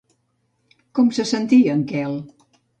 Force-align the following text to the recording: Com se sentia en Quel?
Com 1.01 1.13
se 1.19 1.27
sentia 1.35 1.79
en 1.79 1.87
Quel? 1.95 2.21